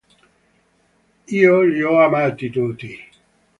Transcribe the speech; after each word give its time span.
Io 1.41 1.59
li 1.73 1.85
ho 1.91 1.93
amati 2.07 2.51
tutti. 2.59 2.93